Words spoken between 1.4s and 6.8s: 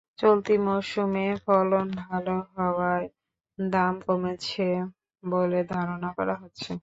ফলন ভালো হওয়ায় দাম কমেছে বলে ধারণা করা হচ্ছে।